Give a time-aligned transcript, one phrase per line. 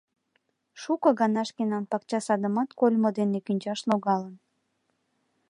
[0.81, 4.35] Шуко гана шкенан пакча садымат кольмо дене кӱнчаш логалын.